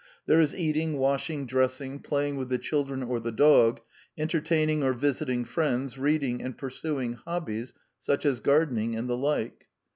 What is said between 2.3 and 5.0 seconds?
with the children or the dog, entertaining or